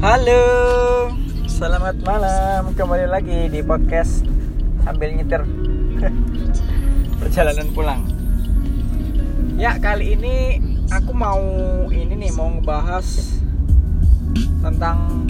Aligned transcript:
Halo, 0.00 0.40
selamat 1.44 2.00
malam. 2.08 2.72
Kembali 2.72 3.04
lagi 3.04 3.52
di 3.52 3.60
podcast 3.60 4.24
sambil 4.80 5.12
nyetir 5.12 5.44
perjalanan 7.20 7.68
pulang. 7.76 8.08
Ya 9.60 9.76
kali 9.76 10.16
ini 10.16 10.56
aku 10.88 11.12
mau 11.12 11.36
ini 11.92 12.16
nih 12.16 12.32
mau 12.32 12.48
ngebahas 12.48 13.04
tentang 14.64 15.28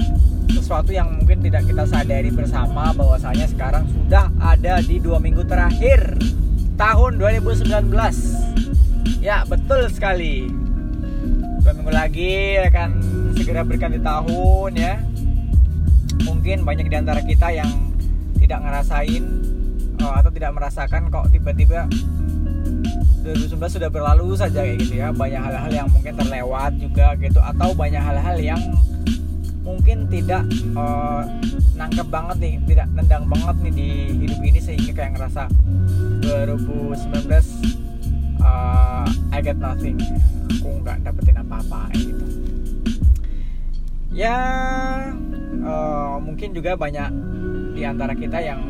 sesuatu 0.54 0.94
yang 0.94 1.18
mungkin 1.18 1.42
tidak 1.42 1.66
kita 1.66 1.82
sadari 1.90 2.30
bersama 2.30 2.94
bahwasanya 2.94 3.50
sekarang 3.50 3.90
sudah 3.90 4.30
ada 4.38 4.78
di 4.86 5.02
dua 5.02 5.18
minggu 5.18 5.50
terakhir 5.50 6.14
tahun 6.78 7.18
2019. 7.18 7.90
Ya 9.18 9.42
betul 9.50 9.90
sekali. 9.90 10.69
Dua 11.60 11.76
minggu 11.76 11.92
lagi 11.92 12.56
akan 12.56 12.90
segera 13.36 13.60
berganti 13.60 14.00
tahun 14.00 14.72
ya. 14.74 14.96
Mungkin 16.24 16.64
banyak 16.64 16.88
di 16.88 16.96
antara 16.96 17.20
kita 17.20 17.52
yang 17.52 17.68
tidak 18.40 18.64
ngerasain 18.64 19.24
uh, 20.00 20.14
atau 20.18 20.30
tidak 20.32 20.56
merasakan 20.56 21.12
kok 21.12 21.28
tiba-tiba 21.30 21.84
2019 23.20 23.76
sudah 23.76 23.90
berlalu 23.92 24.32
saja 24.32 24.64
kayak 24.64 24.80
gitu 24.80 25.04
ya 25.04 25.12
banyak 25.12 25.36
hal-hal 25.36 25.70
yang 25.70 25.88
mungkin 25.92 26.16
terlewat 26.16 26.72
juga 26.80 27.12
gitu 27.20 27.36
atau 27.36 27.76
banyak 27.76 28.00
hal-hal 28.00 28.40
yang 28.40 28.60
mungkin 29.60 30.08
tidak 30.08 30.40
uh, 30.72 31.28
nangkep 31.76 32.08
banget 32.08 32.36
nih 32.40 32.54
tidak 32.64 32.88
nendang 32.96 33.28
banget 33.28 33.56
nih 33.68 33.72
di 33.76 33.88
hidup 34.24 34.40
ini 34.40 34.58
sehingga 34.58 34.92
kayak 34.96 35.20
ngerasa 35.20 35.52
2019 36.24 38.40
uh, 38.40 39.04
I 39.40 39.42
get 39.42 39.56
nothing. 39.56 39.96
Aku 40.52 40.84
nggak 40.84 41.00
dapetin 41.00 41.40
apa-apa 41.40 41.88
gitu. 41.96 42.28
Ya 44.12 44.36
uh, 45.64 46.20
mungkin 46.20 46.52
juga 46.52 46.76
banyak 46.76 47.08
di 47.72 47.88
antara 47.88 48.12
kita 48.12 48.36
yang 48.36 48.60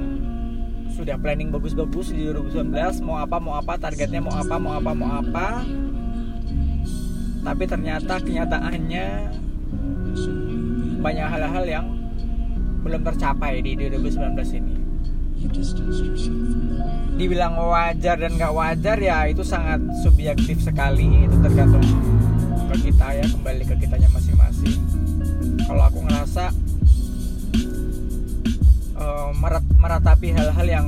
sudah 0.94 1.19
planning 1.19 1.50
bagus-bagus 1.50 2.14
di 2.14 2.22
2019 2.22 3.03
mau 3.03 3.19
apa 3.19 3.42
mau 3.42 3.59
apa 3.59 3.83
targetnya 3.83 4.22
mau 4.22 4.31
apa 4.31 4.62
mau 4.62 4.78
apa 4.78 4.91
mau 4.94 5.11
apa. 5.19 5.67
Tapi 7.42 7.64
ternyata 7.66 8.22
kenyataannya 8.22 9.06
banyak 11.03 11.27
hal-hal 11.34 11.64
yang 11.66 11.87
belum 12.87 13.03
tercapai 13.03 13.59
di 13.59 13.75
2019 13.75 14.39
ini 14.55 14.80
dibilang 17.20 17.52
wajar 17.60 18.16
dan 18.16 18.33
nggak 18.41 18.55
wajar 18.56 18.96
ya 18.96 19.28
itu 19.28 19.44
sangat 19.44 19.77
subjektif 20.00 20.56
sekali. 20.64 21.28
Itu 21.28 21.36
tergantung 21.44 21.84
ke 22.72 22.77
kita 22.88 23.06
ya 23.20 23.24
kembali 23.28 23.62
ke 23.69 23.74
kitanya 23.77 24.08
masing-masing. 24.08 24.80
Kalau 25.69 25.84
aku 25.84 26.00
ngerasa 26.00 26.48
uh, 28.97 29.30
merat, 29.36 29.64
meratapi 29.77 30.32
hal-hal 30.32 30.66
yang 30.66 30.86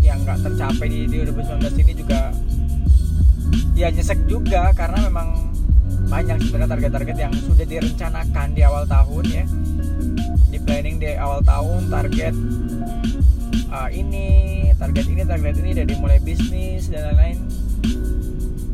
yang 0.00 0.16
nggak 0.24 0.40
tercapai 0.48 0.88
di 0.88 1.00
2019 1.12 1.84
ini 1.84 1.92
juga 1.92 2.32
ya 3.76 3.92
nyesek 3.92 4.24
juga. 4.24 4.72
Karena 4.72 5.12
memang 5.12 5.52
banyak 6.08 6.40
sebenarnya 6.40 6.72
target-target 6.72 7.16
yang 7.20 7.32
sudah 7.36 7.66
direncanakan 7.68 8.48
di 8.56 8.64
awal 8.64 8.88
tahun 8.88 9.24
ya 9.28 9.44
di 10.54 10.62
planning 10.62 11.02
di 11.02 11.10
awal 11.18 11.42
tahun 11.42 11.90
target 11.90 12.30
uh, 13.74 13.90
ini 13.90 14.70
target 14.78 15.10
ini 15.10 15.22
target 15.26 15.54
ini 15.58 15.70
dari 15.74 15.94
mulai 15.98 16.22
bisnis 16.22 16.86
dan 16.86 17.10
lain-lain. 17.10 17.42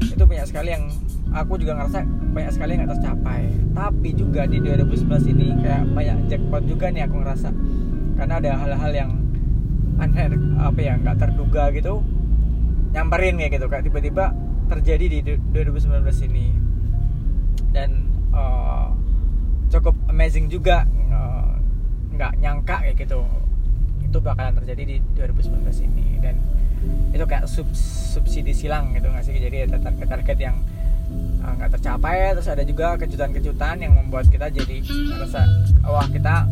Itu 0.04 0.28
banyak 0.28 0.44
sekali 0.44 0.76
yang 0.76 0.92
aku 1.32 1.56
juga 1.56 1.80
ngerasa 1.80 2.04
banyak 2.36 2.52
sekali 2.52 2.70
yang 2.76 2.84
nggak 2.84 2.92
tercapai. 3.00 3.48
Tapi 3.72 4.08
juga 4.12 4.44
di 4.44 4.60
2019 4.60 5.32
ini 5.32 5.56
kayak 5.64 5.88
banyak 5.96 6.18
jackpot 6.28 6.68
juga 6.68 6.92
nih 6.92 7.08
aku 7.08 7.16
ngerasa. 7.16 7.48
Karena 8.20 8.34
ada 8.44 8.50
hal-hal 8.60 8.92
yang 8.92 9.10
aneh 9.96 10.36
apa 10.60 10.80
ya 10.84 11.00
nggak 11.00 11.16
terduga 11.16 11.72
gitu 11.72 12.04
nyamperin 12.92 13.36
kayak 13.40 13.52
gitu 13.56 13.66
kayak 13.72 13.84
tiba-tiba 13.88 14.36
terjadi 14.68 15.04
di 15.08 15.18
2019 15.56 16.28
ini. 16.28 16.46
Dan 17.72 18.04
uh, 18.36 18.92
cukup 19.72 19.96
amazing 20.12 20.52
juga 20.52 20.84
nggak 22.20 22.36
nyangka 22.36 22.76
kayak 22.84 22.96
gitu. 23.00 23.24
Itu 24.04 24.20
bakalan 24.20 24.52
terjadi 24.60 24.82
di 24.84 24.96
2019 25.16 25.88
ini. 25.88 26.20
Dan 26.20 26.36
itu 27.16 27.24
kayak 27.24 27.48
sub, 27.48 27.64
subsidi 28.12 28.52
silang 28.52 28.92
gitu 28.92 29.08
nggak 29.08 29.24
sih? 29.24 29.32
Jadi 29.40 29.72
ada 29.72 29.80
target-target 29.80 30.36
yang 30.36 30.56
nggak 31.40 31.72
uh, 31.72 31.72
tercapai 31.80 32.36
terus 32.36 32.46
ada 32.52 32.62
juga 32.62 32.94
kejutan-kejutan 33.00 33.82
yang 33.82 33.96
membuat 33.96 34.30
kita 34.30 34.46
jadi 34.52 34.84
merasa 35.10 35.42
wah 35.82 36.06
kita 36.06 36.46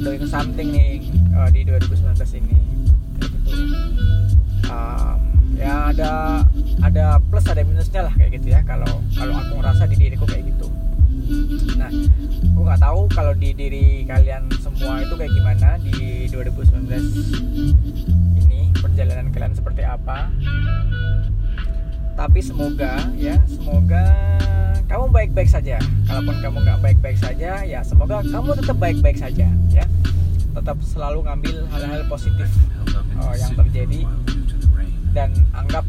doing 0.00 0.24
something 0.24 0.70
nih 0.70 1.02
uh, 1.34 1.50
di 1.50 1.66
2019 1.66 2.14
ini. 2.38 2.58
Gitu. 3.18 3.50
um, 4.70 5.18
ya 5.58 5.90
ada 5.90 6.12
ada 6.86 7.18
plus 7.18 7.42
ada 7.50 7.66
minusnya 7.66 8.06
lah 8.06 8.14
kayak 8.14 8.38
gitu 8.38 8.54
ya. 8.54 8.62
Kalau 8.62 9.02
kalau 9.18 9.34
aku 9.34 9.58
ngerasa 9.58 9.90
di 9.90 9.96
diriku 9.98 10.24
kayak 10.30 10.46
gitu 10.54 10.67
nah 11.76 11.90
aku 12.56 12.60
nggak 12.64 12.80
tahu 12.80 13.00
kalau 13.12 13.32
di 13.36 13.52
diri 13.52 14.08
kalian 14.08 14.48
semua 14.64 15.04
itu 15.04 15.14
kayak 15.14 15.32
gimana 15.36 15.68
di 15.84 16.24
2019 16.32 16.88
ini 18.40 18.72
perjalanan 18.80 19.28
kalian 19.28 19.52
seperti 19.52 19.82
apa. 19.84 20.32
Tapi 22.18 22.40
semoga 22.42 22.98
ya 23.14 23.38
semoga 23.46 24.04
kamu 24.88 25.12
baik-baik 25.12 25.50
saja. 25.52 25.76
Kalaupun 26.08 26.36
kamu 26.40 26.56
nggak 26.64 26.80
baik-baik 26.80 27.18
saja 27.20 27.62
ya 27.62 27.80
semoga 27.84 28.24
kamu 28.24 28.56
tetap 28.58 28.76
baik-baik 28.80 29.18
saja 29.20 29.46
ya. 29.70 29.84
Tetap 30.56 30.80
selalu 30.82 31.28
ngambil 31.28 31.56
hal-hal 31.70 32.02
positif 32.08 32.48
uh, 33.20 33.36
yang 33.36 33.52
terjadi. 33.54 34.00
Dan 35.12 35.30
anggap 35.52 35.84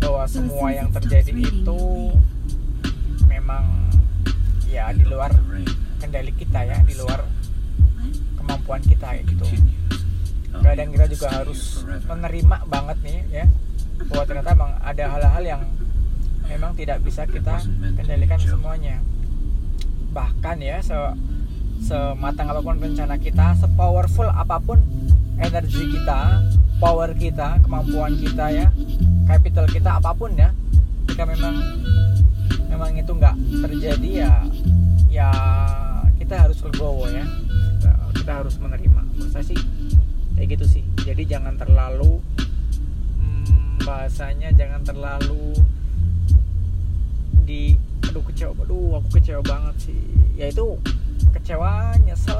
bahwa 0.00 0.24
semua 0.24 0.68
yang 0.72 0.88
terjadi 0.90 1.32
itu 1.32 1.80
memang 3.28 3.79
ya 4.70 4.94
di 4.94 5.02
luar 5.02 5.34
kendali 5.98 6.32
kita 6.32 6.62
ya 6.62 6.78
di 6.86 6.94
luar 6.94 7.26
kemampuan 8.38 8.80
kita 8.86 9.18
ya 9.18 9.22
gitu. 9.26 9.44
Kadang 10.50 10.90
kita 10.94 11.06
juga 11.10 11.28
harus 11.42 11.82
menerima 12.06 12.56
banget 12.70 12.98
nih 13.02 13.18
ya 13.30 13.44
bahwa 14.08 14.24
ternyata 14.24 14.50
memang 14.56 14.72
ada 14.80 15.04
hal-hal 15.10 15.44
yang 15.44 15.62
memang 16.46 16.72
tidak 16.78 17.02
bisa 17.02 17.26
kita 17.26 17.58
kendalikan 17.98 18.38
semuanya. 18.38 19.02
Bahkan 20.14 20.56
ya 20.62 20.78
se 20.82 20.96
sematang 21.80 22.52
apa 22.52 22.60
pun 22.60 22.76
rencana 22.76 23.16
kita 23.16 23.56
sepowerful 23.56 24.28
apa 24.28 24.60
pun 24.60 24.78
energi 25.40 25.96
kita 25.96 26.44
power 26.76 27.16
kita 27.16 27.56
kemampuan 27.64 28.12
kita 28.20 28.52
ya 28.52 28.66
capital 29.24 29.64
kita 29.64 29.96
apa 29.96 30.12
pun 30.12 30.28
ya 30.36 30.52
jika 31.08 31.24
memang 31.24 31.56
memang 32.70 32.94
itu 32.94 33.10
nggak 33.10 33.36
terjadi 33.66 34.10
ya 34.24 34.32
ya 35.10 35.30
kita 36.30 36.46
harus 36.46 36.62
legowo 36.62 37.10
ya. 37.10 37.26
Kita 38.14 38.32
harus 38.38 38.54
menerima. 38.62 39.02
Menurut 39.02 39.34
saya 39.34 39.42
sih 39.42 39.58
kayak 40.38 40.54
gitu 40.54 40.78
sih. 40.78 40.84
Jadi 41.02 41.26
jangan 41.26 41.58
terlalu 41.58 42.22
hmm, 43.18 43.82
bahasanya 43.82 44.54
jangan 44.54 44.86
terlalu 44.86 45.58
di 47.42 47.74
aduh 48.06 48.22
kecewa 48.22 48.54
aduh 48.62 49.02
aku 49.02 49.18
kecewa 49.18 49.42
banget 49.42 49.90
sih. 49.90 50.00
Ya 50.38 50.54
itu 50.54 50.78
kecewa 51.34 51.98
nyesel 52.06 52.38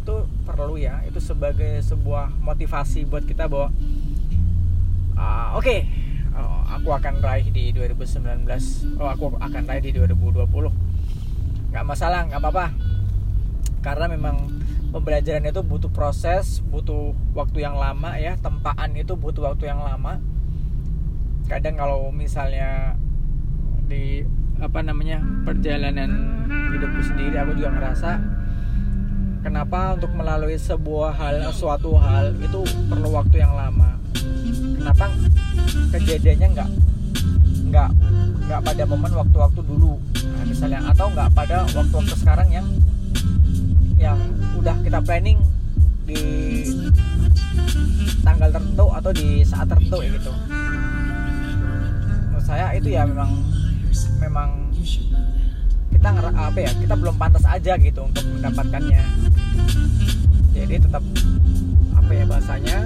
itu 0.00 0.24
perlu 0.48 0.80
ya. 0.80 1.04
Itu 1.04 1.20
sebagai 1.20 1.84
sebuah 1.84 2.32
motivasi 2.40 3.04
buat 3.04 3.28
kita 3.28 3.52
bahwa 3.52 3.68
uh, 5.12 5.60
oke. 5.60 5.60
okay, 5.60 6.05
oh, 6.36 6.62
aku 6.68 6.88
akan 6.92 7.20
raih 7.24 7.48
di 7.50 7.72
2019 7.72 8.46
oh 9.00 9.08
aku 9.08 9.36
akan 9.40 9.62
raih 9.66 9.82
di 9.82 9.92
2020 9.96 10.86
nggak 11.76 11.84
masalah 11.84 12.24
nggak 12.24 12.40
apa-apa. 12.40 12.66
Karena 13.84 14.08
memang 14.08 14.48
pembelajaran 14.96 15.44
itu 15.44 15.60
butuh 15.60 15.92
proses 15.92 16.64
butuh 16.64 17.12
waktu 17.36 17.68
yang 17.68 17.76
lama 17.76 18.16
ya. 18.16 18.40
Tempaan 18.40 18.96
itu 18.96 19.12
butuh 19.12 19.52
waktu 19.52 19.68
yang 19.68 19.84
lama. 19.84 20.16
Kadang 21.52 21.76
kalau 21.76 22.08
misalnya 22.08 22.96
di 23.84 24.24
apa 24.56 24.80
namanya 24.80 25.20
perjalanan 25.44 26.10
hidupku 26.48 27.04
sendiri 27.04 27.36
aku 27.36 27.60
juga 27.60 27.76
ngerasa 27.76 28.10
kenapa 29.44 30.00
untuk 30.00 30.16
melalui 30.16 30.56
sebuah 30.56 31.12
hal 31.12 31.44
suatu 31.52 31.92
hal 32.00 32.32
itu 32.40 32.64
perlu 32.88 33.12
waktu 33.12 33.44
yang 33.44 33.52
lama? 33.52 34.00
Kenapa 34.80 35.12
kejadiannya 35.92 36.48
nggak 36.54 36.70
nggak 37.66 37.90
nggak 38.46 38.60
pada 38.62 38.82
momen 38.86 39.12
waktu-waktu 39.12 39.60
dulu. 39.66 39.98
Nah, 40.22 40.44
misalnya 40.46 40.80
atau 40.86 41.06
nggak 41.10 41.28
pada 41.34 41.66
waktu-waktu 41.66 42.14
sekarang 42.14 42.48
yang 42.54 42.66
yang 43.96 44.18
udah 44.54 44.76
kita 44.86 45.02
planning 45.02 45.38
di 46.06 46.22
tanggal 48.22 48.48
tertentu 48.54 48.86
atau 48.94 49.10
di 49.10 49.42
saat 49.42 49.66
tertentu 49.66 49.98
ya 50.02 50.10
gitu. 50.14 50.32
Menurut 52.30 52.44
saya 52.46 52.66
itu 52.78 52.88
ya 52.94 53.02
memang 53.02 53.30
memang 54.22 54.48
kita 55.90 56.08
kita 56.12 56.30
apa 56.38 56.58
ya 56.62 56.70
kita 56.70 56.94
belum 56.94 57.16
pantas 57.18 57.42
aja 57.42 57.74
gitu 57.80 58.00
untuk 58.06 58.22
mendapatkannya. 58.30 59.02
Jadi 60.54 60.74
tetap 60.80 61.02
apa 61.98 62.10
ya 62.14 62.24
bahasanya 62.30 62.78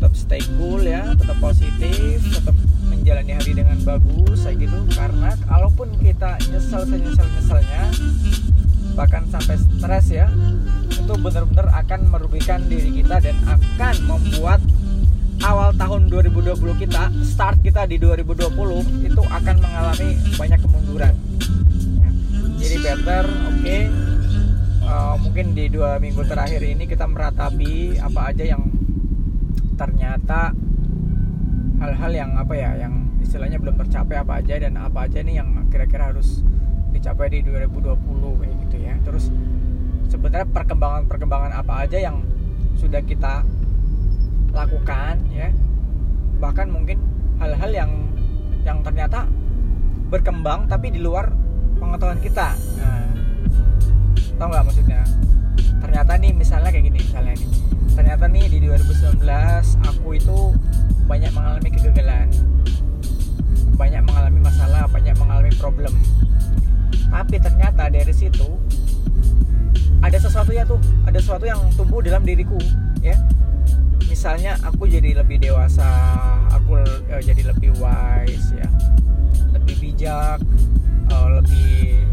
tetap 0.00 0.16
stay 0.16 0.40
cool 0.56 0.80
ya 0.80 1.12
tetap 1.12 1.36
positif 1.44 2.24
tetap 2.24 2.56
menjalani 2.88 3.36
hari 3.36 3.52
dengan 3.52 3.76
bagus 3.84 4.48
kayak 4.48 4.64
gitu 4.64 4.80
karena 4.96 5.36
kalaupun 5.44 5.92
kita 6.00 6.40
nyesel 6.48 6.88
senyesel 6.88 7.28
nyeselnya 7.28 7.84
bahkan 8.96 9.28
sampai 9.28 9.60
stres 9.60 10.08
ya 10.08 10.32
itu 10.88 11.14
benar-benar 11.20 11.68
akan 11.84 12.00
merugikan 12.08 12.64
diri 12.64 13.04
kita 13.04 13.20
dan 13.20 13.36
akan 13.44 13.94
membuat 14.08 14.64
awal 15.44 15.68
tahun 15.76 16.08
2020 16.08 16.56
kita 16.80 17.12
start 17.20 17.60
kita 17.60 17.84
di 17.84 18.00
2020 18.00 19.04
itu 19.04 19.20
akan 19.20 19.56
mengalami 19.60 20.16
banyak 20.40 20.60
kemunduran 20.64 21.12
ya. 22.00 22.10
jadi 22.56 22.76
better 22.88 23.24
oke 23.28 23.60
okay, 23.60 23.92
uh, 24.88 25.20
mungkin 25.20 25.52
di 25.52 25.68
dua 25.68 26.00
minggu 26.00 26.24
terakhir 26.24 26.64
ini 26.64 26.88
kita 26.88 27.04
meratapi 27.04 28.00
apa 28.00 28.32
aja 28.32 28.56
yang 28.56 28.79
ternyata 29.80 30.52
hal-hal 31.80 32.12
yang 32.12 32.36
apa 32.36 32.52
ya 32.52 32.76
yang 32.76 33.08
istilahnya 33.24 33.56
belum 33.56 33.80
tercapai 33.80 34.20
apa 34.20 34.44
aja 34.44 34.60
dan 34.60 34.76
apa 34.76 35.08
aja 35.08 35.24
nih 35.24 35.40
yang 35.40 35.48
kira-kira 35.72 36.12
harus 36.12 36.44
dicapai 36.92 37.32
di 37.32 37.40
2020 37.40 37.96
kayak 38.44 38.56
gitu 38.68 38.76
ya. 38.76 38.94
Terus 39.00 39.32
sebenarnya 40.12 40.44
perkembangan-perkembangan 40.52 41.64
apa 41.64 41.88
aja 41.88 41.96
yang 41.96 42.20
sudah 42.76 43.00
kita 43.00 43.40
lakukan 44.52 45.16
ya. 45.32 45.48
Bahkan 46.36 46.68
mungkin 46.68 47.00
hal-hal 47.40 47.72
yang 47.72 47.90
yang 48.68 48.84
ternyata 48.84 49.24
berkembang 50.12 50.68
tapi 50.68 50.92
di 50.92 51.00
luar 51.00 51.32
pengetahuan 51.80 52.20
kita. 52.20 52.52
Nah, 52.76 53.08
tau 54.36 54.46
nggak 54.52 54.64
maksudnya? 54.68 55.00
Ternyata 55.80 56.20
nih 56.20 56.36
misalnya 56.36 56.68
kayak 56.68 56.84
gini 56.84 57.00
misalnya 57.00 57.32
nih 57.32 57.69
ternyata 57.94 58.24
nih 58.30 58.46
di 58.46 58.58
2019 58.66 59.22
aku 59.86 60.08
itu 60.16 60.38
banyak 61.10 61.32
mengalami 61.34 61.68
kegagalan. 61.74 62.28
Banyak 63.74 64.02
mengalami 64.06 64.40
masalah 64.44 64.86
banyak 64.86 65.16
mengalami 65.18 65.50
problem. 65.58 65.94
Tapi 67.10 67.36
ternyata 67.42 67.90
dari 67.90 68.14
situ 68.14 68.46
ada 70.00 70.16
sesuatu 70.16 70.54
ya 70.54 70.64
tuh 70.64 70.80
ada 71.04 71.18
sesuatu 71.20 71.44
yang 71.44 71.60
tumbuh 71.74 71.98
dalam 71.98 72.22
diriku 72.22 72.58
ya. 73.02 73.18
Misalnya 74.06 74.58
aku 74.66 74.90
jadi 74.90 75.22
lebih 75.22 75.42
dewasa 75.42 75.86
aku 76.50 76.78
uh, 76.82 77.22
jadi 77.22 77.50
lebih 77.50 77.74
wise 77.78 78.54
ya. 78.54 78.68
Lebih 79.54 79.74
bijak 79.82 80.38
uh, 81.10 81.28
lebih 81.42 82.06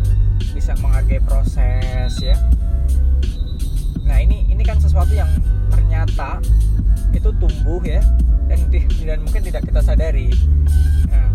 bisa 0.58 0.74
menghargai 0.82 1.22
proses 1.22 2.18
ya. 2.18 2.38
Nah 4.08 4.18
ini 4.24 4.48
ini 4.50 4.64
kan 4.66 4.82
sesuatu 4.82 5.14
yang 5.14 5.30
ternyata 5.72 6.42
itu 7.16 7.30
tumbuh 7.40 7.82
ya 7.84 8.02
dan 8.48 8.60
dan 9.04 9.20
mungkin 9.24 9.42
tidak 9.44 9.64
kita 9.68 9.82
sadari. 9.84 10.32
Nah, 11.12 11.30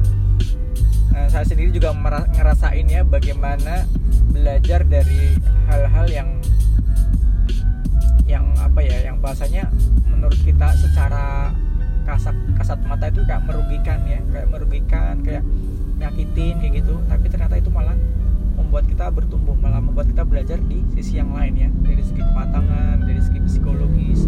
nah, 1.13 1.27
saya 1.29 1.45
sendiri 1.45 1.71
juga 1.73 1.93
ngerasain 2.33 2.87
ya 2.89 3.05
bagaimana 3.05 3.85
belajar 4.33 4.81
dari 4.89 5.37
hal-hal 5.69 6.07
yang 6.09 6.29
yang 8.25 8.45
apa 8.57 8.81
ya 8.81 9.13
yang 9.13 9.21
bahasanya 9.21 9.69
menurut 10.09 10.39
kita 10.41 10.73
secara 10.81 11.53
kasat 12.09 12.35
kasat 12.57 12.79
mata 12.89 13.13
itu 13.13 13.21
kayak 13.29 13.45
merugikan 13.45 14.01
ya 14.09 14.21
kayak 14.33 14.49
merugikan 14.49 15.15
kayak 15.21 15.45
nyakitin 16.01 16.55
kayak 16.59 16.73
gitu. 16.81 16.95
Tapi 17.07 17.27
ternyata 17.29 17.55
itu 17.61 17.69
malah 17.69 17.95
membuat 18.73 18.89
kita 18.89 19.07
bertumbuh 19.13 19.53
malah 19.61 19.85
membuat 19.85 20.09
kita 20.09 20.25
belajar 20.25 20.57
di 20.65 20.81
sisi 20.97 21.21
yang 21.21 21.29
lain 21.37 21.61
ya. 21.61 21.69
Dari 21.85 22.01
segi 22.01 22.25
kematangan 22.25 23.05
dari 23.05 23.21
segi 23.21 23.45
psikologis 23.45 24.25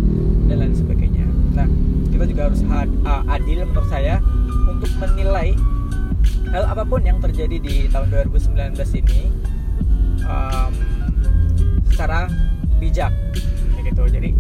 dan 0.53 0.61
lain 0.61 0.77
sebagainya. 0.77 1.25
Nah 1.57 1.65
kita 2.13 2.29
juga 2.29 2.53
harus 2.53 2.61
adil 3.25 3.65
menurut 3.65 3.89
saya 3.89 4.21
untuk 4.69 4.93
menilai 5.01 5.57
hal 6.53 6.69
apa 6.69 6.85
pun 6.85 7.01
yang 7.09 7.25
terjadi 7.25 7.57
di 7.57 7.89
tahun 7.89 8.13
2019 8.13 8.77
ini 9.01 9.33
um, 10.29 10.73
secara 11.89 12.29
bijak. 12.77 13.17
Gitu. 13.81 14.03
Jadi 14.13 14.37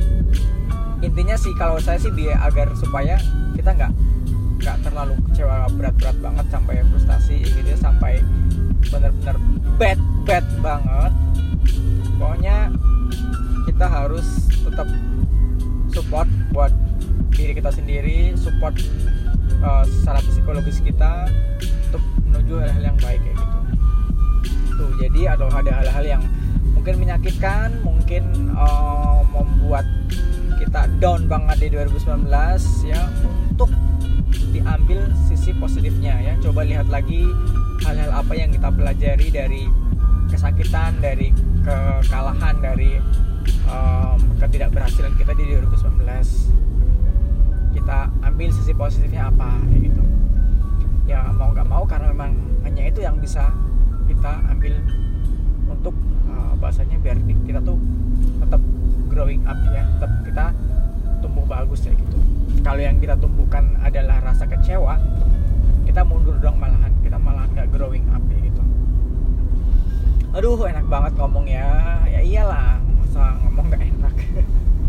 intinya 1.00 1.36
sih 1.40 1.56
kalau 1.56 1.80
saya 1.80 1.96
sih 1.96 2.12
biar 2.12 2.44
agar 2.44 2.68
supaya 2.76 3.16
kita 3.56 3.72
nggak 3.72 3.92
nggak 4.60 4.76
terlalu 4.84 5.16
kecewa 5.32 5.64
berat-berat 5.80 6.16
banget 6.20 6.46
sampai 6.52 6.84
frustasi 6.92 7.40
gitu 7.40 7.72
ya 7.72 7.78
sampai 7.80 8.20
benar-benar 8.90 9.36
bad 9.76 10.00
bad 10.24 10.46
banget. 10.64 11.12
Pokoknya 12.16 12.72
kita 13.68 13.86
harus 13.88 14.26
tetap 14.50 14.88
support 15.92 16.28
buat 16.50 16.72
diri 17.34 17.52
kita 17.58 17.70
sendiri 17.74 18.32
support 18.38 18.74
uh, 19.62 19.84
secara 19.86 20.18
psikologis 20.22 20.78
kita 20.80 21.26
untuk 21.90 22.02
menuju 22.30 22.54
hal-hal 22.62 22.94
yang 22.94 22.98
baik 23.02 23.20
kayak 23.22 23.36
gitu. 23.36 23.58
Tuh 24.74 24.90
jadi 24.98 25.20
atau 25.38 25.46
ada 25.50 25.72
hal-hal 25.82 26.04
yang 26.18 26.22
mungkin 26.74 27.00
menyakitkan 27.00 27.80
mungkin 27.80 28.54
uh, 28.54 29.22
membuat 29.30 29.86
kita 30.60 30.86
down 31.00 31.26
banget 31.26 31.66
di 31.66 31.68
2019 31.74 32.28
ya 32.88 33.02
untuk 33.50 33.70
diambil 34.52 35.10
sisi 35.28 35.54
positifnya 35.56 36.14
ya. 36.20 36.34
Coba 36.42 36.66
lihat 36.66 36.88
lagi 36.90 37.26
hal-hal 37.84 38.10
apa 38.10 38.32
yang 38.34 38.50
kita 38.50 38.68
pelajari 38.70 39.28
dari 39.30 39.62
kesakitan 40.30 40.98
dari 40.98 41.30
kekalahan 41.62 42.56
dari 42.58 42.98
um, 43.68 44.18
ketidakberhasilan 44.40 45.14
kita 45.20 45.32
di 45.36 45.44
2019 45.56 46.54
kita 47.74 48.08
ambil 48.24 48.48
sisi 48.54 48.72
positifnya 48.72 49.28
apa 49.28 49.60
gitu. 49.76 50.02
Ya 51.04 51.28
mau 51.36 51.52
nggak 51.52 51.68
mau 51.68 51.84
karena 51.84 52.10
memang 52.14 52.32
hanya 52.64 52.88
itu 52.88 53.04
yang 53.04 53.20
bisa 53.20 53.52
kita 54.08 54.40
ambil 54.48 54.74
untuk 55.68 55.94
uh, 56.30 56.52
bahasanya 56.56 56.96
biar 57.02 57.18
kita 57.44 57.60
tuh 57.60 57.76
tetap 58.40 58.60
growing 59.12 59.42
up 59.44 59.58
ya 59.70 59.84
tetap 59.96 60.10
kita 60.24 60.46
tumbuh 61.24 61.48
bagus 61.48 61.88
ya 61.88 61.96
gitu. 61.96 62.20
Kalau 62.60 62.80
yang 62.84 63.00
kita 63.00 63.16
tumbuhkan 63.16 63.80
adalah 63.80 64.20
rasa 64.20 64.44
kecewa 64.44 65.00
kita 65.88 66.04
mundur 66.04 66.36
dong 66.36 66.60
malahan. 66.60 66.92
Kita 67.00 67.16
malah 67.16 67.48
nggak 67.48 67.72
growing 67.72 68.04
up 68.12 68.20
ya 68.28 68.38
gitu. 68.44 68.62
Aduh 70.36 70.60
enak 70.68 70.84
banget 70.84 71.12
ngomong 71.16 71.48
ya. 71.48 71.64
Ya 72.04 72.20
iyalah 72.20 72.76
masa 73.00 73.40
ngomong 73.40 73.72
nggak 73.72 73.82
enak. 73.88 74.14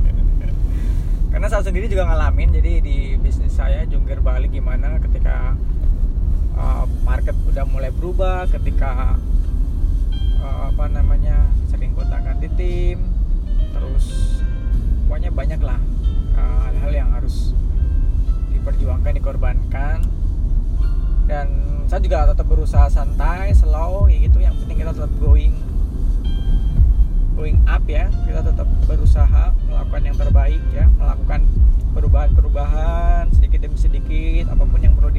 Karena 1.32 1.48
saya 1.48 1.63
sendiri 1.63 1.88
juga 1.88 2.04
ngalamin 2.04 2.51
jadi 2.51 2.84
di 2.84 2.98
bisnis 3.15 3.56
saya 3.56 3.88
jungkir 3.88 4.20
balik 4.20 4.51
gimana 4.51 5.00
ketika 5.00 5.56
uh, 6.60 6.84
market 7.08 7.36
udah 7.48 7.63
mulai 7.68 7.92
berubah 7.96 8.48
ketika 8.51 9.15
uh, 10.44 10.72
apa 10.72 10.86
namanya 10.92 11.48
sering 11.72 11.92
gonta 11.96 12.18
ganti 12.24 12.48
tim 12.56 13.00
terus 13.75 14.39
pokoknya 15.06 15.32
banyak 15.36 15.62
lah 15.62 15.80
uh, 16.36 16.70
hal-hal 16.70 16.92
yang 16.92 17.10
harus 17.15 17.56
diperjuangkan 18.51 19.15
dikorbankan. 19.18 20.04
Dan 21.25 21.48
saya 21.89 22.01
juga 22.06 22.30
tetap 22.30 22.46
berusaha 22.46 22.86
santai 22.92 23.56
slow 23.58 24.06
kayak 24.06 24.30
gitu. 24.30 24.38
Yang 24.44 24.56
penting 24.63 24.77
kita 24.84 24.92
tetap 24.94 25.13
going 25.18 25.56
going 27.34 27.60
up 27.65 27.82
ya. 27.89 28.12
Kita 28.27 28.46
tetap 28.46 28.68
berusaha 28.86 29.56
melakukan 29.65 30.01
yang 30.06 30.18
terbaik 30.20 30.62
ya. 30.75 30.86
Melakukan 31.00 31.42
perubahan-perubahan 31.96 33.32
sedikit 33.32 33.63
demi 33.63 33.80
sedikit 33.80 34.51
apa 34.51 34.68
pun 34.68 34.84
yang 34.84 35.00
perlu 35.00 35.15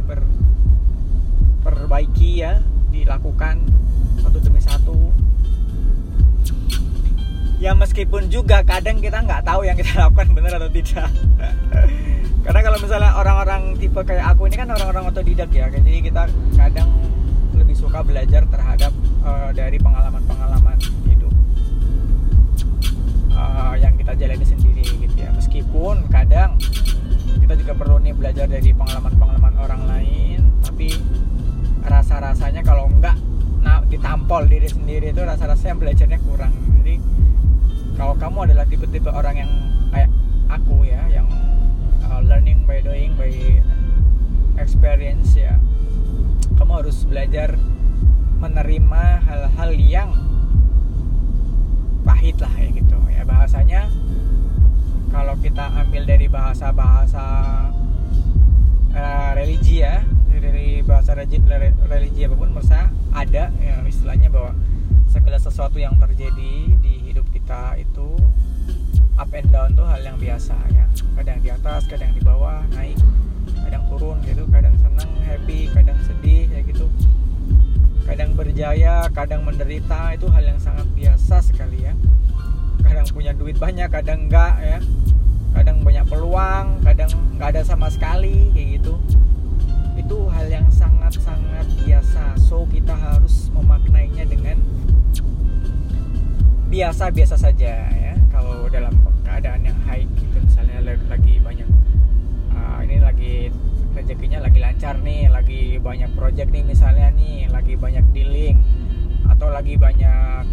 diperbaiki 1.65 2.45
ya 2.45 2.61
dilakukan 2.93 3.65
satu 4.21 4.39
demi 4.45 4.61
satu 4.61 5.09
ya 7.57 7.73
meskipun 7.73 8.29
juga 8.29 8.61
kadang 8.63 9.01
kita 9.01 9.25
nggak 9.25 9.43
tahu 9.45 9.65
yang 9.65 9.77
kita 9.77 9.97
lakukan 10.07 10.29
benar 10.37 10.61
atau 10.61 10.71
tidak. 10.71 11.09
Karena 12.45 12.61
kalau 12.63 12.79
misalnya 12.79 13.11
orang-orang 13.19 13.63
tipe 13.75 14.01
kayak 14.07 14.37
aku 14.37 14.47
ini 14.47 14.55
kan 14.55 14.71
orang-orang 14.71 15.11
otodidak 15.11 15.51
ya 15.51 15.67
jadi 15.67 15.99
kita 15.99 16.23
kadang 16.55 16.87
lebih 17.59 17.75
suka 17.75 18.07
belajar 18.07 18.47
terhadap 18.47 18.95
uh, 19.27 19.51
dari 19.51 19.83
pengalaman-pengalaman 19.83 20.79
uh, 23.37 23.75
yang 23.77 23.95
kita 24.01 24.13
jalani 24.17 24.47
sendiri 24.47 24.87
gitu 24.87 25.17
ya. 25.19 25.31
Meskipun 25.37 26.09
kadang 26.09 26.57
kita 27.43 27.55
juga 27.59 27.73
perlu 27.77 28.01
nih 28.03 28.15
belajar 28.17 28.47
dari 28.49 28.73
pengalaman-pengalaman 28.75 29.55
orang 29.61 29.83
lain 29.87 30.41
tapi 30.65 30.99
rasa-rasanya 31.87 32.67
kalau 32.67 32.91
enggak 32.91 33.15
nah, 33.63 33.79
ditampol 33.87 34.43
diri 34.51 34.67
sendiri 34.67 35.15
itu 35.15 35.23
rasa-rasanya 35.23 35.75
belajarnya 35.79 36.19
kurang. 36.27 36.53
Jadi 36.83 36.95
kalau 37.97 38.15
kamu 38.17 38.39
adalah 38.53 38.65
tipe-tipe 38.69 39.09
orang 39.09 39.35
yang 39.41 39.51
kayak 39.91 40.11
aku 40.53 40.85
ya 40.85 41.03
yang 41.09 41.27
uh, 42.07 42.21
learning 42.23 42.63
by 42.69 42.79
doing 42.85 43.17
by 43.17 43.33
experience 44.61 45.33
ya 45.37 45.57
kamu 46.57 46.85
harus 46.85 47.05
belajar 47.09 47.57
menerima 48.37 49.03
hal-hal 49.25 49.71
yang 49.77 50.11
pahit 52.07 52.37
lah 52.39 52.53
ya 52.55 52.69
gitu. 52.71 52.97
Ya 53.11 53.27
bahasanya 53.27 53.89
kalau 55.11 55.35
kita 55.41 55.73
ambil 55.75 56.05
dari 56.05 56.29
bahasa-bahasa 56.29 57.25
uh, 58.93 59.31
religi 59.35 59.83
ya 59.83 60.05
dari 60.37 60.85
bahasa 60.85 61.17
religi 61.17 62.29
apa 62.29 62.37
pun 62.37 62.53
merasa 62.53 62.93
ada 63.17 63.49
ya, 63.57 63.81
istilahnya 63.89 64.29
bahwa 64.29 64.53
segala 65.09 65.41
sesuatu 65.41 65.81
yang 65.81 65.97
terjadi 65.97 66.77
di 66.85 66.96
kita 67.47 67.79
itu 67.79 68.11
up 69.15 69.31
and 69.31 69.47
down 69.55 69.71
tuh 69.79 69.87
hal 69.87 70.03
yang 70.03 70.19
biasa 70.19 70.59
ya. 70.75 70.83
Kadang 71.15 71.39
di 71.39 71.55
atas 71.55 71.87
kadang 71.87 72.11
di 72.11 72.19
bawah 72.19 72.59
naik 72.75 72.99
kadang 73.63 73.87
turun 73.87 74.19
gitu 74.27 74.43
kadang 74.51 74.75
senang 74.83 75.07
happy 75.23 75.71
kadang 75.71 75.95
sedih 76.03 76.51
ya 76.51 76.59
gitu. 76.67 76.91
Kadang 78.03 78.35
berjaya 78.35 79.07
kadang 79.15 79.47
menderita 79.47 80.19
itu 80.19 80.27
hal 80.27 80.43
yang 80.43 80.59
sangat 80.59 80.91
biasa 80.91 81.39
sekali 81.39 81.87
ya. 81.87 81.95
Kadang 82.83 83.07
punya 83.15 83.31
duit 83.31 83.63
banyak 83.63 83.95
kadang 83.95 84.27
enggak 84.27 84.59
ya. 84.59 84.79
Kadang 85.55 85.87
banyak 85.87 86.03
peluang 86.11 86.83
kadang 86.83 87.15
nggak 87.39 87.49
ada 87.55 87.63
sama 87.63 87.87
sekali 87.95 88.51
kayak 88.59 88.83
gitu. 88.83 88.99
Itu 89.95 90.27
hal 90.35 90.51
yang 90.51 90.67
sangat-sangat 90.75 91.71
biasa. 91.87 92.43
So 92.43 92.67
kita 92.67 92.99
harus 92.99 93.55
memaknainya 93.55 94.27
dengan 94.27 94.59
biasa-biasa 96.67 97.39
saja 97.39 97.87
ya. 97.87 98.15
Kalau 98.35 98.67
dalam 98.67 98.93
keadaan 99.23 99.63
yang 99.63 99.79
high 99.87 100.03
gitu 100.19 100.39
misalnya 100.43 100.83
lagi 100.83 101.39
banyak 101.39 101.69
uh, 102.53 102.79
ini 102.83 102.97
lagi 102.99 103.35
rezekinya 103.95 104.45
lagi 104.45 104.59
lancar 104.61 104.99
nih 105.01 105.31
lagi 105.31 105.79
banyak 105.81 106.11
project 106.19 106.53
nih 106.53 106.65
misalnya 106.67 107.09
nih 107.15 107.49
lagi 107.49 107.79
banyak 107.79 108.05
dealing 108.13 108.61
atau 109.31 109.49
lagi 109.51 109.79
banyak 109.79 110.45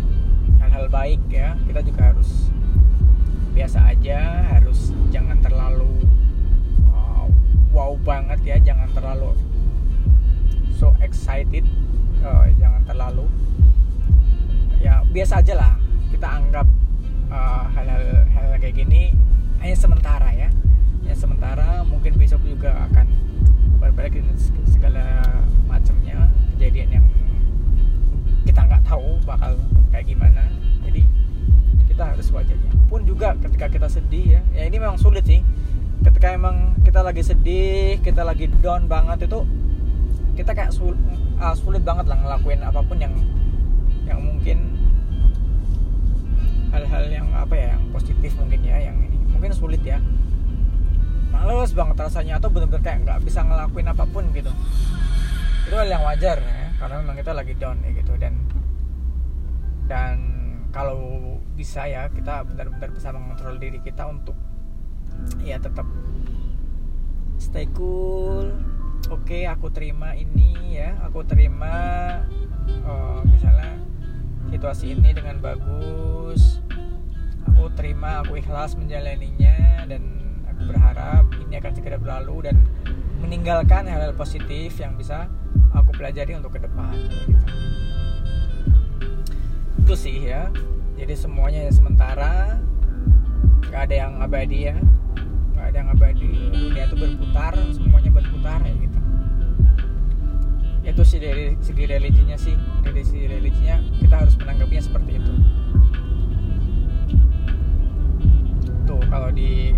hal-hal 0.62 0.86
baik 0.88 1.22
ya. 1.34 1.58
Kita 1.66 1.82
juga 1.82 2.14
harus 2.14 2.54
biasa 3.54 3.94
aja 3.94 4.50
harus 4.54 4.94
jangan 5.10 5.38
terlalu 5.42 6.06
uh, 6.94 7.26
wow 7.74 7.98
banget 8.06 8.40
ya. 8.46 8.58
Jangan 8.62 8.90
terlalu 8.94 9.34
so 10.78 10.94
excited 11.02 11.66
uh, 12.22 12.46
jangan 12.62 12.82
terlalu 12.86 13.26
ya 14.84 15.00
biasa 15.16 15.40
aja 15.40 15.56
lah 15.56 15.74
kita 16.14 16.28
anggap 16.30 16.68
uh, 17.34 17.66
hal-hal 17.74 18.06
uh, 18.06 18.24
hal, 18.38 18.54
kayak 18.62 18.86
gini 18.86 19.18
hanya 19.58 19.74
sementara 19.74 20.30
ya. 20.30 20.50
Ya 21.04 21.14
sementara 21.18 21.82
mungkin 21.84 22.16
besok 22.16 22.46
juga 22.46 22.86
akan 22.88 23.10
berbalik 23.82 24.22
segala 24.70 25.26
macamnya 25.68 26.30
kejadian 26.56 27.02
yang 27.02 27.06
kita 28.46 28.62
nggak 28.62 28.84
tahu 28.86 29.18
bakal 29.26 29.58
kayak 29.90 30.06
gimana. 30.06 30.46
Jadi 30.86 31.02
kita 31.90 32.04
harus 32.14 32.30
wajarnya 32.30 32.72
pun 32.88 33.02
juga 33.10 33.34
ketika 33.42 33.66
kita 33.74 33.88
sedih 33.90 34.38
ya 34.38 34.42
ya 34.54 34.64
ini 34.70 34.78
memang 34.78 35.02
sulit 35.02 35.26
sih. 35.26 35.42
Ketika 36.06 36.36
emang 36.36 36.78
kita 36.86 37.02
lagi 37.02 37.26
sedih 37.26 37.98
kita 38.06 38.22
lagi 38.22 38.48
down 38.62 38.86
banget 38.86 39.26
itu 39.26 39.44
kita 40.38 40.54
kayak 40.54 40.72
sulit, 40.74 40.98
uh, 41.42 41.52
ah, 41.52 41.56
sulit 41.58 41.82
banget 41.82 42.06
lah 42.10 42.18
ngelakuin 42.22 42.62
apa 42.62 42.82
pun 42.86 42.98
yang 43.02 43.14
yang 44.08 44.20
mungkin 44.20 44.74
hal-hal 46.74 47.06
yang 47.06 47.30
apa 47.38 47.54
ya 47.54 47.78
yang 47.78 47.86
positif 47.94 48.34
mungkin 48.42 48.66
ya 48.66 48.82
yang 48.90 48.98
ini 48.98 49.18
mungkin 49.30 49.54
sulit 49.54 49.86
ya. 49.86 50.02
Males 51.30 51.74
banget 51.78 51.98
rasanya 52.02 52.42
atau 52.42 52.50
benar-benar 52.50 52.82
kayak 52.82 53.00
nggak 53.06 53.20
bisa 53.22 53.46
ngelakuin 53.46 53.88
apa 53.94 54.04
pun 54.10 54.26
gitu. 54.34 54.50
Itu 55.70 55.76
hal 55.78 55.88
yang 55.88 56.02
wajar 56.02 56.42
ya 56.42 56.74
karena 56.82 56.96
memang 57.06 57.16
kita 57.22 57.32
lagi 57.38 57.54
down 57.56 57.78
ya 57.86 57.92
gitu. 57.94 58.14
Dan 58.18 58.34
dan 59.86 60.18
kalau 60.74 61.38
bisa 61.54 61.86
ya 61.86 62.10
kita 62.10 62.42
benar-benar 62.50 62.90
bisa 62.90 63.14
mengontrol 63.14 63.62
diri 63.62 63.78
kita 63.86 64.10
untuk 64.10 64.34
ya 65.46 65.62
tetap 65.62 65.86
stay 67.38 67.70
cool. 67.78 68.50
Oke 69.12 69.44
okay, 69.44 69.52
aku 69.52 69.68
terima 69.70 70.16
ini 70.16 70.80
ya 70.80 70.96
aku 71.04 71.28
terima 71.28 71.76
uh, 72.88 73.20
misalnya 73.28 73.76
situasi 74.48 74.96
ini 74.96 75.12
dengan 75.12 75.44
bagus 75.44 76.63
aku 77.54 77.70
terima 77.78 78.26
aku 78.26 78.42
ikhlas 78.42 78.74
menjalaninya 78.74 79.86
dan 79.86 80.02
aku 80.50 80.74
berharap 80.74 81.30
ini 81.38 81.62
akan 81.62 81.72
segera 81.78 82.02
berlalu 82.02 82.50
dan 82.50 82.58
meninggalkan 83.22 83.86
hal-hal 83.86 84.10
positif 84.18 84.74
yang 84.82 84.98
bisa 84.98 85.30
aku 85.70 85.94
pelajari 85.94 86.34
untuk 86.34 86.58
ke 86.58 86.66
depan 86.66 86.98
gitu. 87.14 87.46
itu 89.86 89.94
sih 89.94 90.18
ya. 90.34 90.50
Jadi 90.98 91.14
semuanya 91.14 91.70
sementara. 91.70 92.58
Gak 93.70 93.90
ada 93.90 93.96
yang 94.08 94.14
abadi 94.18 94.74
ya. 94.74 94.78
Gak 95.54 95.66
ada 95.70 95.78
yang 95.78 95.90
abadi. 95.94 96.30
Dunia 96.50 96.84
itu 96.90 96.96
berputar 96.98 97.54
semuanya 97.70 98.10
berputar 98.10 98.60
ya 98.66 98.74
gitu. 98.82 99.00
Itu 100.90 101.02
sih 101.06 101.20
dari 101.22 101.54
segi 101.62 101.84
religinya 101.86 102.38
sih. 102.40 102.58
Dari 102.82 103.06
segi 103.06 103.30
religinya 103.30 103.78
kita 104.02 104.26
harus 104.26 104.34
menanggapinya 104.42 104.84
seperti 104.90 105.22
itu 105.22 105.34
tuh 108.94 109.02
kalau 109.10 109.30
di 109.34 109.74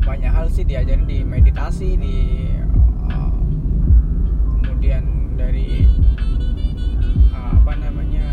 banyak 0.00 0.32
hal 0.32 0.48
sih 0.48 0.64
diajarin 0.64 1.04
di 1.04 1.20
meditasi 1.20 1.92
di 2.00 2.16
uh, 3.12 3.32
kemudian 4.64 5.04
dari 5.36 5.84
uh, 7.36 7.52
apa 7.60 7.72
namanya 7.76 8.32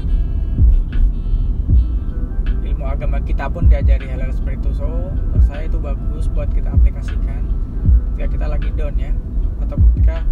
ilmu 2.64 2.88
agama 2.88 3.20
kita 3.20 3.52
pun 3.52 3.68
diajari 3.68 4.08
hal-hal 4.08 4.32
seperti 4.32 4.64
itu. 4.64 4.72
So 4.80 5.12
saya 5.44 5.68
itu 5.68 5.76
bagus 5.76 6.32
buat 6.32 6.48
kita 6.56 6.72
aplikasikan 6.72 7.52
ketika 8.16 8.28
kita 8.32 8.46
lagi 8.48 8.70
down 8.80 8.96
ya 8.96 9.12
atau 9.68 9.76
ketika 9.92 10.24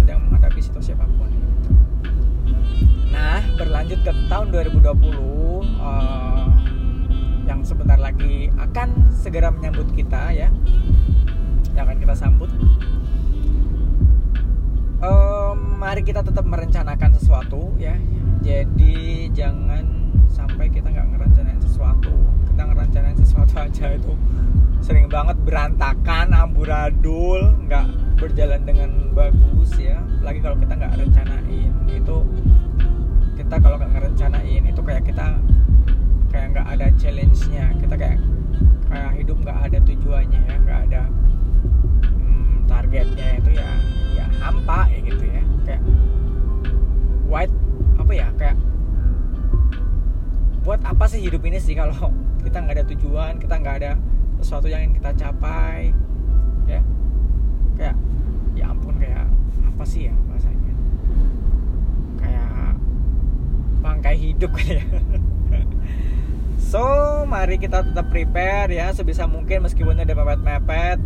sedang 0.00 0.24
menghadapi 0.32 0.64
situasi 0.64 0.96
apa 0.96 1.04
pun. 1.12 1.28
Nah 3.12 3.44
berlanjut 3.60 4.00
ke 4.00 4.12
tahun 4.32 4.48
2020 4.48 5.76
uh, 5.76 6.57
sebentar 7.68 8.00
lagi 8.00 8.48
akan 8.56 9.12
segera 9.12 9.52
menyambut 9.52 9.92
kita 9.92 10.32
ya. 10.32 10.48
Akan 11.76 12.00
kita 12.00 12.16
sambut. 12.16 12.48
Um, 15.04 15.76
mari 15.76 16.00
kita 16.00 16.24
tetap 16.24 16.48
merencanakan 16.48 17.12
sesuatu 17.20 17.76
ya. 17.76 17.92
Jadi 18.40 19.28
jangan 19.36 19.84
sampai 20.32 20.72
kita 20.72 20.88
nggak 20.88 21.12
ngerencanain 21.12 21.60
sesuatu. 21.60 22.10
Kita 22.48 22.62
ngerencanain 22.72 23.18
sesuatu 23.20 23.52
aja 23.60 23.86
itu 23.92 24.16
sering 24.80 25.12
banget 25.12 25.36
berantakan 25.44 26.32
amburadul 26.32 27.52
nggak 27.68 27.84
berjalan 28.16 28.64
dengan 28.64 29.12
bagus 29.12 29.76
ya. 29.76 30.00
Lagi 30.24 30.40
kalau 30.40 30.56
kita 30.56 30.72
nggak 30.72 31.04
rencanain. 31.04 31.70
Itu 31.92 32.24
kita 33.36 33.60
kalau 33.60 33.76
nggak 33.76 33.92
ngerencanain 33.92 34.62
itu 34.64 34.80
kayak 34.82 35.04
kita 35.04 35.36
kayak 36.28 36.46
nggak 36.54 36.66
ada 36.76 36.86
challenge-nya. 37.00 37.64
Kita 37.80 37.94
kayak 37.96 38.18
kayak 38.88 39.12
hidup 39.20 39.36
nggak 39.44 39.58
ada 39.68 39.78
tujuannya 39.84 40.40
ya 40.48 40.54
nggak 40.64 40.80
ada 40.88 41.02
hmm, 42.08 42.64
targetnya 42.64 43.28
itu 43.36 43.50
ya 43.52 43.70
ya 44.16 44.26
hampa 44.40 44.88
ya 44.88 44.98
gitu 45.04 45.24
ya. 45.24 45.42
Kayak 45.68 45.82
white 47.28 47.54
apa 48.00 48.12
ya 48.16 48.28
kayak 48.40 48.56
buat 50.64 50.80
apa 50.84 51.04
sih 51.08 51.20
hidup 51.24 51.44
ini 51.44 51.60
sih 51.60 51.76
kalau 51.76 52.12
kita 52.44 52.60
nggak 52.60 52.76
ada 52.80 52.86
tujuan 52.92 53.32
kita 53.40 53.54
nggak 53.60 53.76
ada 53.84 53.92
sesuatu 54.40 54.70
yang 54.70 54.84
ingin 54.84 55.00
kita 55.00 55.10
capai 55.26 55.92
ya? 56.68 56.80
Kayak 57.76 57.96
ya 58.56 58.64
ampun 58.72 58.96
kayak 58.98 59.26
apa 59.64 59.84
sih 59.86 60.08
ya 60.10 60.14
rasanya? 60.32 60.74
Kayak 62.18 62.74
bangkai 63.84 64.16
hidup 64.18 64.50
kayak 64.58 64.86
So, 66.68 66.84
mari 67.24 67.56
kita 67.56 67.80
tetap 67.80 68.12
prepare 68.12 68.68
ya 68.68 68.92
sebisa 68.92 69.24
mungkin 69.24 69.64
meskipun 69.64 70.04
ada 70.04 70.12
mepet-mepet. 70.12 71.00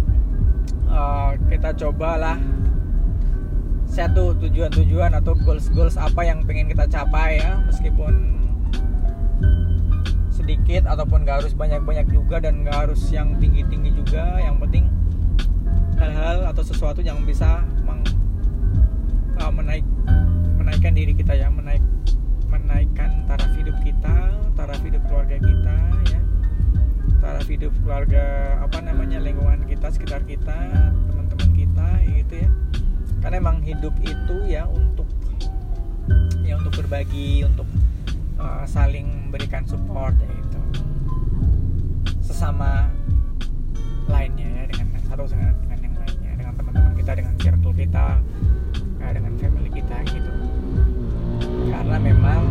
Uh, 0.91 1.39
kita 1.47 1.71
cobalah 1.79 2.35
satu 3.87 4.35
tujuan-tujuan 4.43 5.15
atau 5.15 5.39
goals-goals 5.39 5.95
apa 5.95 6.27
yang 6.27 6.43
pengen 6.43 6.67
kita 6.67 6.91
capai 6.91 7.39
ya 7.39 7.63
meskipun 7.63 8.43
sedikit 10.35 10.91
ataupun 10.91 11.23
gak 11.23 11.47
harus 11.47 11.55
banyak-banyak 11.55 12.11
juga 12.11 12.43
dan 12.43 12.67
gak 12.67 12.89
harus 12.89 12.99
yang 13.15 13.39
tinggi-tinggi 13.39 13.95
juga 13.95 14.43
yang 14.43 14.59
penting 14.59 14.91
hal-hal 15.95 16.43
atau 16.51 16.67
sesuatu 16.67 17.05
yang 17.05 17.23
bisa 17.23 17.63
meng, 17.87 18.03
uh, 19.39 19.53
menaik 19.55 19.87
menaikkan 20.59 20.97
diri 20.97 21.15
kita 21.15 21.39
ya 21.39 21.47
menaik 21.53 21.85
menaikkan 22.51 23.29
taraf 23.31 23.53
hidup 23.55 23.77
kita 23.87 24.42
hidup 27.63 27.79
keluarga 27.87 28.59
apa 28.59 28.83
namanya 28.83 29.23
lingkungan 29.23 29.63
kita 29.71 29.87
sekitar 29.95 30.27
kita 30.27 30.91
teman-teman 31.07 31.51
kita 31.55 31.87
gitu 32.11 32.35
ya. 32.43 32.51
Karena 33.23 33.39
emang 33.39 33.63
hidup 33.63 33.95
itu 34.03 34.37
ya 34.51 34.67
untuk 34.67 35.07
ya 36.43 36.59
untuk 36.59 36.75
berbagi 36.83 37.47
untuk 37.47 37.71
uh, 38.43 38.67
saling 38.67 39.31
memberikan 39.31 39.63
support 39.63 40.11
ya 40.19 40.27
gitu. 40.27 40.61
Sesama 42.19 42.91
satu 45.07 45.29
dengan, 45.29 45.55
dengan 45.63 45.81
yang 45.87 45.95
lainnya 46.03 46.33
dengan 46.35 46.55
teman-teman 46.59 46.93
kita 46.99 47.13
dengan 47.15 47.35
circle 47.39 47.75
kita 47.79 48.07
ya, 48.99 49.09
dengan 49.15 49.33
family 49.39 49.71
kita 49.71 49.97
gitu. 50.11 50.33
Karena 51.71 51.97
memang 52.03 52.43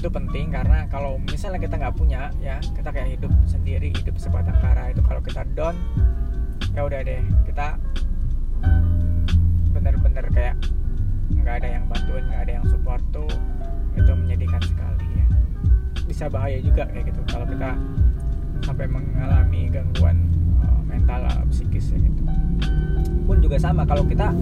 itu 0.00 0.08
penting 0.08 0.48
karena 0.48 0.88
kalau 0.88 1.20
misalnya 1.28 1.60
kita 1.60 1.76
nggak 1.76 1.92
punya 1.92 2.32
ya 2.40 2.56
kita 2.72 2.88
kayak 2.88 3.20
hidup 3.20 3.32
sendiri 3.44 3.92
hidup 3.92 4.16
sebatang 4.16 4.56
kara 4.56 4.88
itu 4.88 5.04
kalau 5.04 5.20
kita 5.20 5.44
down 5.52 5.76
ya 6.72 6.88
udah 6.88 7.04
deh 7.04 7.20
kita 7.44 7.76
bener-bener 9.76 10.24
kayak 10.32 10.56
nggak 11.36 11.54
ada 11.60 11.68
yang 11.76 11.84
bantuin 11.84 12.24
nggak 12.32 12.42
ada 12.48 12.52
yang 12.56 12.66
support 12.72 13.04
tuh 13.12 13.28
itu 13.92 14.12
menyedihkan 14.16 14.62
sekali 14.64 15.06
ya. 15.20 15.26
Bisa 16.08 16.24
bahaya 16.32 16.58
juga 16.64 16.88
kayak 16.88 17.12
gitu 17.12 17.20
kalau 17.28 17.44
kita 17.44 17.76
sampai 18.64 18.86
mengalami 18.88 19.68
gangguan 19.68 20.16
uh, 20.64 20.80
mental 20.88 21.28
uh, 21.28 21.44
psikis 21.52 21.92
ya 21.92 21.98
gitu. 22.00 22.22
Pun 23.28 23.36
juga 23.44 23.60
sama 23.60 23.84
kalau 23.84 24.08
kita 24.08 24.32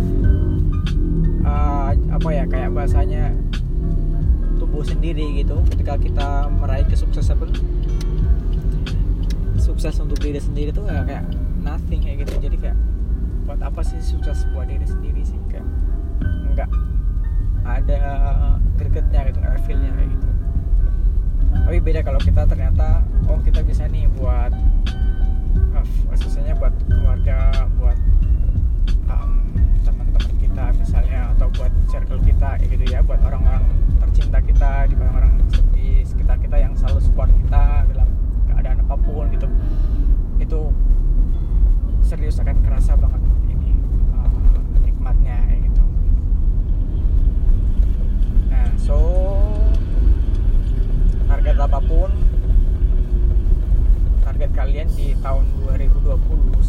uh, 1.43 1.91
apa 1.93 2.29
ya 2.31 2.45
kayak 2.47 2.71
bahasanya 2.71 3.35
tubuh 4.79 4.95
sendiri 4.95 5.43
gitu 5.43 5.59
ketika 5.75 5.99
kita 5.99 6.47
meraih 6.55 6.87
kesuksesan 6.87 7.35
pun 7.35 7.51
sukses 9.59 9.99
untuk 9.99 10.23
diri 10.23 10.39
sendiri 10.39 10.71
tuh 10.71 10.87
ya 10.87 11.03
kayak 11.03 11.27
nothing 11.59 11.99
kayak 11.99 12.23
gitu. 12.23 12.47
Jadi 12.47 12.57
kayak 12.63 12.79
buat 13.43 13.59
apa 13.59 13.83
sih 13.83 13.99
sukses 13.99 14.47
buat 14.55 14.71
diri 14.71 14.87
sendiri 14.87 15.27
sih? 15.27 15.35
Kayak 15.51 15.67
nggak 16.55 16.71
ada 17.67 17.99
gregetnya 18.79 19.27
gitu 19.27 19.39
nggak 19.43 19.59
feelnya 19.67 19.91
kayak 19.99 20.15
gitu. 20.15 20.29
Tapi 21.59 21.79
beda 21.83 22.01
kalau 22.07 22.21
kita 22.23 22.47
ternyata 22.47 23.03
oh 23.27 23.43
kita 23.43 23.67
bisa 23.67 23.83
nih 23.91 24.07
buat 24.15 24.55
uh, 25.75 25.87
khususnya 26.15 26.55
buat 26.55 26.71
keluarga 26.87 27.67
buat 27.83 27.99
kita 30.59 30.75
misalnya 30.75 31.21
atau 31.39 31.47
buat 31.55 31.71
circle 31.87 32.19
kita 32.27 32.59
gitu 32.67 32.83
ya 32.91 32.99
buat 33.07 33.23
orang-orang 33.23 33.63
tercinta 34.03 34.43
kita 34.43 34.91
di 34.91 34.99
orang-orang 34.99 35.39
di 35.71 36.03
sekitar 36.03 36.35
kita 36.43 36.59
yang 36.59 36.75
selalu 36.75 36.99
support 36.99 37.31
kita 37.31 37.87
dalam 37.95 38.11
keadaan 38.51 38.83
apa 38.83 38.99
pun 38.99 39.31
gitu. 39.31 39.47
Itu 40.43 40.75
serius 42.03 42.43
akan 42.43 42.59
kerasa 42.67 42.99
banget 42.99 43.23
ini 43.55 43.71
uh, 44.19 44.59
nikmatnya 44.83 45.39
kayak 45.47 45.71
gitu. 45.71 45.83
Nah 48.51 48.67
so 48.75 48.99
target 51.31 51.55
apa 51.55 51.79
pun 51.87 52.11
target 54.27 54.51
kalian 54.59 54.91
di 54.91 55.15
tahun 55.23 55.47
2020 55.71 56.67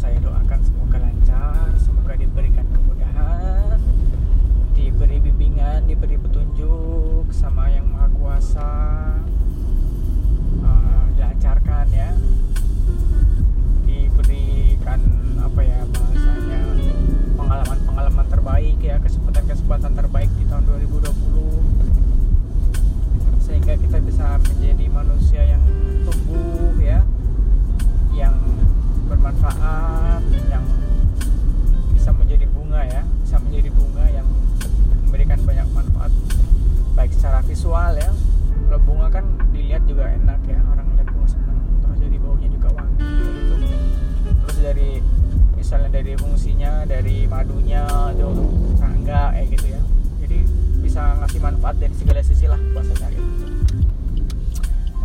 dari 46.84 47.28
madunya 47.28 47.84
itu 48.14 48.28
serangga 48.76 49.34
kayak 49.34 49.46
gitu 49.56 49.66
ya. 49.72 49.80
Jadi 50.24 50.38
bisa 50.80 51.02
ngasih 51.20 51.40
manfaat 51.40 51.76
dari 51.80 51.94
segala 51.96 52.20
sisi 52.24 52.46
lah 52.48 52.60
bahasanya 52.72 53.08
gitu 53.12 53.30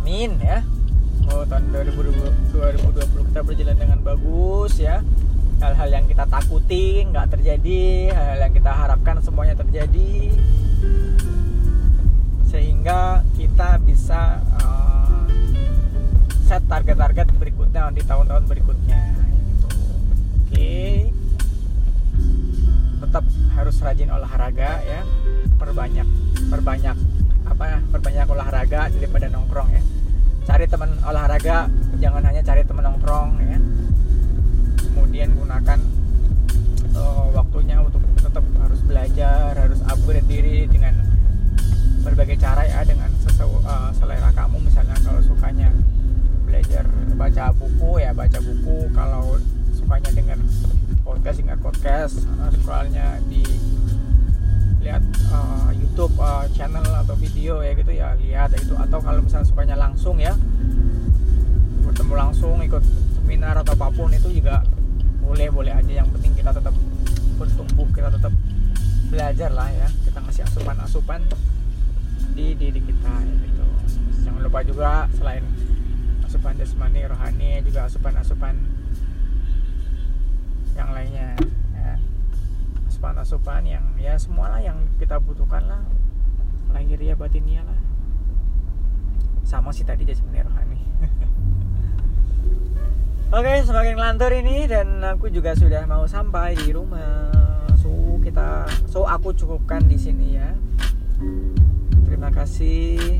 amin 0.06 0.38
ya. 0.38 0.62
Oh 1.34 1.42
tahun 1.42 1.74
2020, 1.74 2.54
2020 2.54 3.28
kita 3.34 3.40
berjalan 3.42 3.74
dengan 3.74 3.98
bagus 4.06 4.78
ya. 4.78 5.02
Hal-hal 5.58 5.90
yang 5.90 6.06
kita 6.06 6.30
takuti 6.30 7.02
nggak 7.10 7.34
terjadi 7.34 8.14
hal-hal 8.14 8.38
yang 8.46 8.54
kita 8.54 8.70
harapkan 8.70 9.18
semuanya 9.18 9.58
terjadi. 9.58 10.30
Sehingga 12.46 13.26
kita 13.34 13.82
bisa 13.82 14.46
uh, 14.62 15.26
set 16.46 16.62
target-target 16.70 17.26
berikutnya 17.42 17.90
di 17.90 18.06
tahun-tahun 18.06 18.46
berikutnya 18.46 19.15
tetap 23.16 23.32
harus 23.56 23.76
rajin 23.80 24.12
olahraga 24.12 24.84
ya. 24.84 25.00
Perbanyak 25.56 26.04
perbanyak 26.52 26.96
apa 27.48 27.64
ya 27.64 27.78
perbanyak 27.88 28.28
olahraga 28.28 28.92
daripada 28.92 29.32
nongkrong 29.32 29.72
ya. 29.72 29.80
Cari 30.44 30.68
teman 30.68 30.92
olahraga 31.00 31.64
jangan 31.96 32.20
hanya 32.28 32.44
cari 32.44 32.60
teman 32.68 32.84
nongkrong 32.84 33.40
ya. 33.40 33.56
Kemudian 34.84 35.32
gunakan 35.32 35.80
uh, 36.92 37.32
waktunya 37.32 37.80
untuk 37.80 38.04
tetap 38.20 38.44
harus 38.60 38.80
belajar 38.84 39.56
harus 39.64 39.80
upgrade 39.88 40.28
diri 40.28 40.68
dengan 40.68 41.00
berbagai 42.04 42.36
cara 42.36 42.68
ya 42.68 42.84
dengan 42.84 43.08
sesu, 43.24 43.48
uh, 43.64 43.96
selera 43.96 44.28
kamu. 44.36 44.60
Misalnya 44.60 45.00
kalau 45.00 45.24
sukanya 45.24 45.72
belajar 46.44 46.84
baca 47.16 47.48
buku 47.56 47.96
ya 47.96 48.12
baca 48.12 48.38
buku. 48.44 48.92
Kalau 48.92 49.40
sukanya 49.72 50.12
dengan 50.12 50.44
podcast 51.06 51.38
dengar 51.38 51.58
podcast. 51.62 52.16
Soalnya 52.66 53.22
di 53.30 53.46
lihat 54.82 55.02
uh, 55.30 55.70
YouTube 55.70 56.18
uh, 56.18 56.50
channel 56.50 56.82
atau 56.82 57.14
video 57.14 57.62
ya 57.62 57.72
gitu 57.78 57.94
ya 57.94 58.18
lihat 58.18 58.50
ya 58.54 58.58
itu 58.58 58.74
atau 58.74 58.98
kalau 58.98 59.22
misalnya 59.22 59.46
sukanya 59.46 59.76
langsung 59.78 60.18
ya 60.18 60.34
bertemu 61.82 62.14
langsung 62.14 62.58
ikut 62.62 62.82
seminar 63.18 63.58
atau 63.62 63.74
apa 63.74 63.90
pun 63.94 64.10
itu 64.10 64.34
juga 64.34 64.66
boleh 65.22 65.46
boleh 65.54 65.72
aja. 65.78 66.02
Yang 66.02 66.10
penting 66.18 66.32
kita 66.34 66.50
tetap 66.50 66.74
bertumbuh 67.38 67.86
kita 67.94 68.10
tetap 68.10 68.34
belajar 69.06 69.50
lah 69.54 69.70
ya. 69.70 69.88
Kita 70.02 70.18
ngasih 70.26 70.42
asupan 70.42 70.76
asupan 70.82 71.20
di 72.34 72.58
diri 72.58 72.82
kita 72.82 73.14
ya 73.22 73.34
gitu. 73.46 73.66
Jangan 74.26 74.40
lupa 74.42 74.60
juga 74.66 75.06
selain 75.14 75.46
asupan 76.26 76.58
jasmani 76.58 77.06
rohani 77.06 77.62
juga 77.62 77.86
asupan 77.86 78.14
asupan 78.18 78.54
yang 80.76 80.92
lainnya 80.92 81.32
ya 81.72 81.96
asupan-asupan 82.92 83.64
yang 83.64 83.84
ya 83.96 84.20
semualah 84.20 84.60
yang 84.60 84.76
kita 85.00 85.16
butuhkan 85.16 85.64
lah 85.64 85.82
lahiriah 86.76 87.16
batinnya 87.16 87.64
lah 87.64 87.80
sama 89.42 89.72
sih 89.72 89.88
tadi 89.88 90.04
jasmani 90.04 90.44
rohani 90.44 90.80
Oke, 93.26 93.58
semakin 93.66 93.98
ngelantur 93.98 94.30
ini 94.38 94.70
dan 94.70 95.02
aku 95.02 95.26
juga 95.26 95.50
sudah 95.58 95.82
mau 95.82 96.06
sampai 96.06 96.54
di 96.54 96.70
rumah. 96.70 97.34
So 97.74 98.22
kita, 98.22 98.70
so 98.86 99.02
aku 99.02 99.34
cukupkan 99.34 99.82
di 99.90 99.98
sini 99.98 100.38
ya. 100.38 100.54
Terima 102.06 102.30
kasih. 102.30 103.18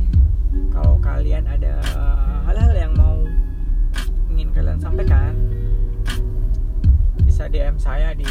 Kalau 0.71 1.03
kalian 1.03 1.51
ada 1.51 1.83
hal-hal 2.47 2.73
yang 2.79 2.95
mau 2.95 3.19
ingin 4.31 4.55
kalian 4.55 4.79
sampaikan, 4.79 5.35
bisa 7.37 7.53
DM 7.53 7.77
saya 7.77 8.17
di 8.17 8.25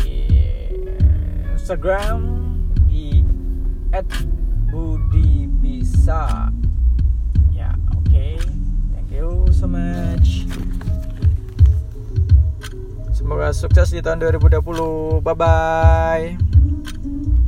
Instagram 1.54 2.26
di 2.90 3.22
@budibisa. 4.74 6.50
Ya, 7.54 7.78
oke. 7.94 8.10
Okay. 8.10 8.42
Thank 8.98 9.14
you 9.14 9.46
so 9.54 9.70
much. 9.70 10.50
Semoga 13.14 13.54
sukses 13.54 13.94
di 13.94 14.02
tahun 14.02 14.26
2020. 14.26 15.22
Bye 15.22 15.38
bye. 15.38 16.45